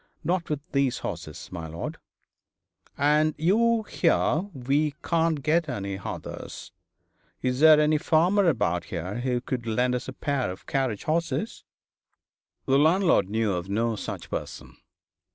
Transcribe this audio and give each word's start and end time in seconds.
'Not 0.23 0.49
with 0.49 0.61
these 0.71 0.97
horses, 1.05 1.49
my 1.51 1.67
lord.' 1.67 1.99
'And 2.97 3.35
you 3.37 3.83
hear 3.83 4.49
we 4.51 4.95
can't 5.03 5.43
get 5.43 5.69
any 5.69 5.99
others. 5.99 6.71
Is 7.43 7.59
there 7.59 7.79
any 7.79 7.99
farmer 7.99 8.47
about 8.49 8.85
here 8.85 9.19
who 9.19 9.41
could 9.41 9.67
lend 9.67 9.93
us 9.93 10.07
a 10.07 10.13
pair 10.13 10.49
of 10.49 10.65
carriage 10.65 11.03
horses?' 11.03 11.63
The 12.65 12.79
landlord 12.79 13.29
knew 13.29 13.53
of 13.53 13.69
no 13.69 13.95
such 13.95 14.31
person. 14.31 14.75